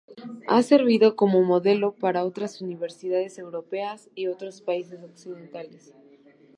Ha 0.47 0.63
servido 0.63 1.15
como 1.15 1.43
modelo 1.43 1.91
para 1.93 2.25
otras 2.25 2.59
universidades 2.59 3.37
europeas 3.37 4.09
y 4.15 4.25
de 4.25 4.31
otros 4.31 4.63
países 4.63 5.03
occidentales. 5.03 5.93